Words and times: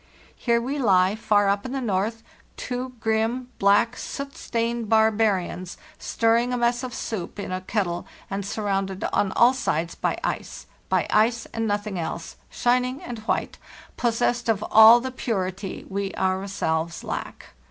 "Here 0.35 0.59
we 0.59 0.79
lie 0.79 1.13
far 1.15 1.47
up 1.47 1.63
in 1.63 1.73
the 1.73 1.79
north; 1.79 2.23
two 2.57 2.93
grim, 2.99 3.49
black, 3.59 3.95
soot 3.95 4.35
stained 4.35 4.89
barbarians, 4.89 5.77
stirring 5.99 6.51
a 6.51 6.57
mess 6.57 6.81
of 6.81 6.91
soup 6.95 7.37
in 7.37 7.51
a 7.51 7.61
kettle 7.61 8.07
and 8.27 8.43
surrounded 8.43 9.03
on 9.13 9.31
all 9.33 9.53
sides 9.53 9.93
by 9.93 10.17
ice; 10.23 10.65
by 10.89 11.05
ice 11.11 11.45
and 11.53 11.67
nothing 11.67 11.99
else—shining 11.99 13.03
and 13.03 13.19
white, 13.29 13.59
possessed 13.95 14.49
of 14.49 14.63
all 14.71 14.99
the 15.01 15.11
purity 15.11 15.85
we 15.87 16.15
ourselves 16.15 17.03
lack. 17.03 17.49